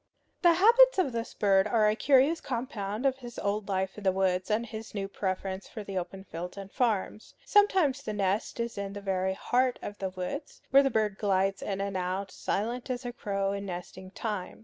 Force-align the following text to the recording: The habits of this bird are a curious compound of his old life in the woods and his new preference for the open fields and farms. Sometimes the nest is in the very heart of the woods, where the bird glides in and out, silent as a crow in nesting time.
The 0.41 0.53
habits 0.53 0.97
of 0.97 1.11
this 1.11 1.35
bird 1.35 1.67
are 1.67 1.87
a 1.87 1.95
curious 1.95 2.41
compound 2.41 3.05
of 3.05 3.19
his 3.19 3.37
old 3.37 3.69
life 3.69 3.99
in 3.99 4.03
the 4.03 4.11
woods 4.11 4.49
and 4.49 4.65
his 4.65 4.95
new 4.95 5.07
preference 5.07 5.67
for 5.67 5.83
the 5.83 5.95
open 5.99 6.23
fields 6.23 6.57
and 6.57 6.71
farms. 6.71 7.35
Sometimes 7.45 8.01
the 8.01 8.11
nest 8.13 8.59
is 8.59 8.79
in 8.79 8.93
the 8.93 9.01
very 9.01 9.35
heart 9.35 9.77
of 9.83 9.99
the 9.99 10.09
woods, 10.09 10.63
where 10.71 10.81
the 10.81 10.89
bird 10.89 11.19
glides 11.19 11.61
in 11.61 11.79
and 11.81 11.95
out, 11.95 12.31
silent 12.31 12.89
as 12.89 13.05
a 13.05 13.13
crow 13.13 13.51
in 13.51 13.67
nesting 13.67 14.09
time. 14.09 14.59